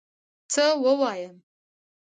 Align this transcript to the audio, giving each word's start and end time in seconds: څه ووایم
څه 0.53 0.65
ووایم 0.83 1.35